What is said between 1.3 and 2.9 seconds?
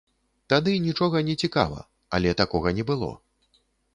цікава, але такога не